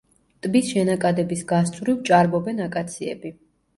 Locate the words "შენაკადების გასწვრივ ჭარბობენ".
0.75-2.67